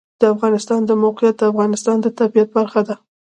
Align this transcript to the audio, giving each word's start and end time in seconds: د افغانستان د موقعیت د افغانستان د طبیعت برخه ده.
د 0.21 0.23
افغانستان 0.33 0.79
د 0.85 0.91
موقعیت 1.03 1.35
د 1.37 1.43
افغانستان 1.51 1.97
د 2.01 2.07
طبیعت 2.19 2.49
برخه 2.57 2.81
ده. 2.87 2.95